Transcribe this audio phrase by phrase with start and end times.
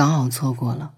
[0.00, 0.94] 刚好错过了。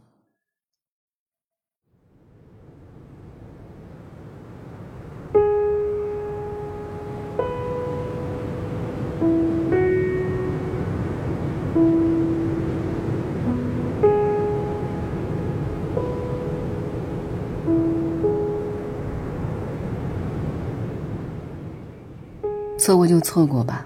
[22.79, 23.85] 错过就错过吧，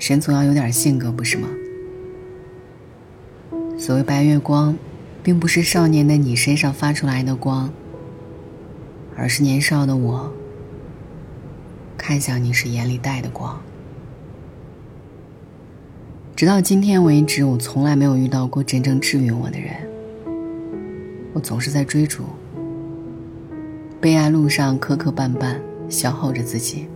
[0.00, 1.48] 人总要有点性格，不是吗？
[3.84, 4.74] 所谓白月光，
[5.22, 7.70] 并不是少年的你身上发出来的光，
[9.14, 10.32] 而是年少的我
[11.94, 13.60] 看向你时眼里带的光。
[16.34, 19.74] 直到今天为止，我从来没有遇到过真正治愈我的人。
[21.34, 22.22] 我总是在追逐，
[24.00, 25.58] 被爱路上磕磕绊绊，
[25.90, 26.86] 消耗着自己。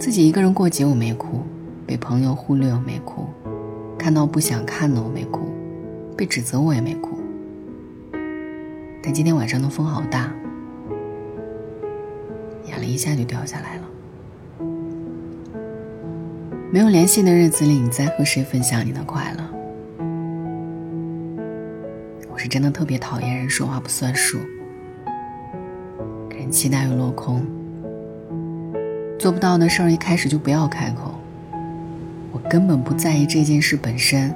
[0.00, 1.42] 自己一个人过节我没哭，
[1.86, 3.28] 被朋友忽略我没哭，
[4.04, 5.50] 看到不想看的我没哭，
[6.14, 7.18] 被指责我也没哭。
[9.02, 10.30] 但今天晚上的风好大，
[12.66, 13.82] 眼泪一下就掉下来了。
[16.70, 19.42] 没有联系的日子里，你在和谁分享你的快乐？
[22.30, 24.38] 我是真的特别讨厌人说话不算数，
[26.28, 27.42] 给人期待又落空。
[29.18, 31.13] 做不到的事儿，一开始就不要开口。
[32.34, 34.34] 我根本不在意这件事本身，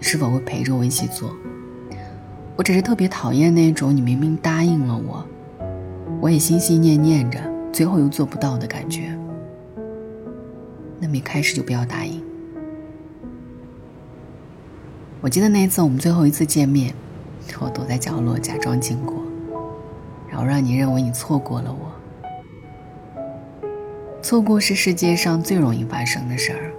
[0.00, 1.34] 是否会陪着我一起做。
[2.54, 5.26] 我只是特别讨厌那种你明明答应了我，
[6.20, 7.40] 我也心心念念着，
[7.72, 9.18] 最后又做不到的感觉。
[11.00, 12.22] 那么一开始就不要答应。
[15.20, 16.94] 我记得那一次我们最后一次见面，
[17.58, 19.16] 我躲在角落假装经过，
[20.28, 21.90] 然后让你认为你错过了我。
[24.22, 26.72] 错过是世界上最容易发生的事儿。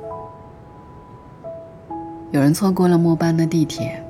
[2.31, 4.03] 有人错过了末班的地铁，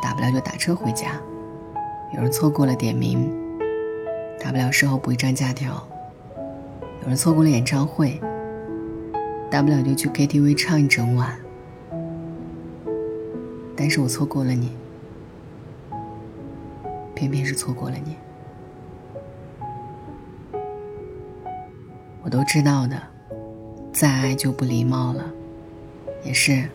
[0.00, 1.08] 大不了就打车回家；
[2.14, 3.28] 有人错过了点名，
[4.38, 5.72] 大不了事后补一张假条；
[7.02, 8.20] 有人错过了演唱会，
[9.50, 11.36] 大不了就去 KTV 唱一整晚。
[13.76, 14.70] 但是我错过了你，
[17.16, 18.14] 偏偏是错过了你。
[22.22, 22.96] 我都知道的，
[23.92, 25.24] 再爱就不礼貌了，
[26.22, 26.68] 也是，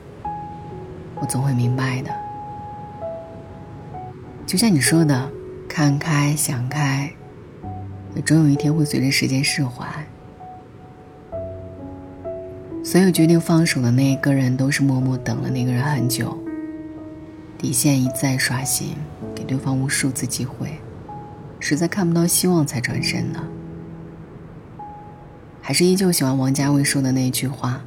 [1.20, 2.12] 我总会明白的。
[4.46, 5.30] 就像你说的，
[5.68, 7.12] 看开想开，
[8.16, 9.86] 也终有一天会随着时间释怀。
[12.84, 16.38] 所有决定放手的那一个人，都是默默等了那个人很久，
[17.58, 18.90] 底线一再刷新，
[19.34, 20.80] 给对方无数次机会，
[21.60, 23.40] 实在看不到希望才转身的。
[25.60, 27.82] 还是依旧喜欢王家卫说的那句话：“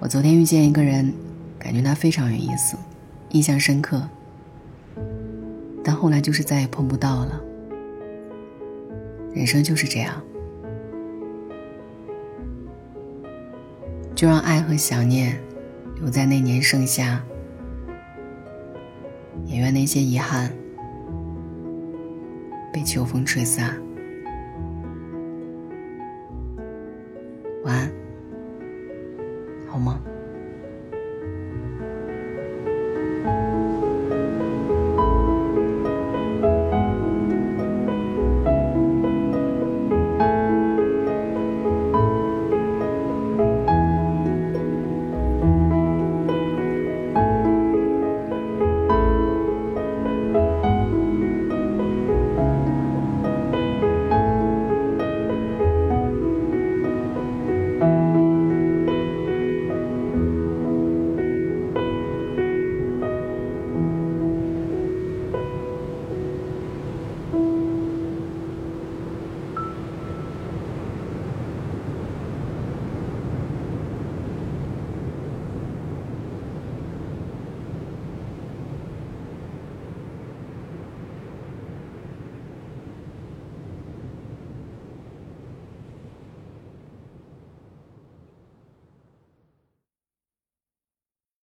[0.00, 1.14] 我昨天遇见一个人，
[1.60, 2.76] 感觉他非常有意思，
[3.28, 4.02] 印象深刻。
[5.84, 7.40] 但后来就是再也碰不到了。
[9.32, 10.20] 人生就是这样，
[14.14, 15.38] 就让爱和想念
[16.00, 17.22] 留在那年盛夏，
[19.46, 20.50] 也愿那些遗憾
[22.72, 23.74] 被秋风吹散。”
[27.62, 27.92] 晚安，
[29.68, 30.00] 好吗？